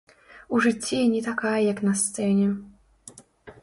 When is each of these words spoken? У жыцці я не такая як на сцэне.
У 0.55 0.61
жыцці 0.65 0.95
я 1.03 1.03
не 1.15 1.21
такая 1.29 1.53
як 1.71 1.79
на 1.91 1.97
сцэне. 2.03 2.47